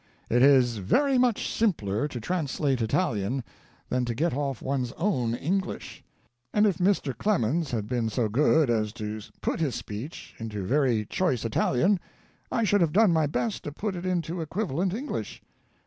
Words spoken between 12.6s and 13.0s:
should have